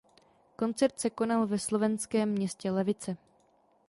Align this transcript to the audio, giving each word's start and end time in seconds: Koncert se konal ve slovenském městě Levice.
Koncert 0.55 0.97
se 0.99 1.09
konal 1.11 1.47
ve 1.49 1.57
slovenském 1.59 2.29
městě 2.29 2.71
Levice. 2.71 3.17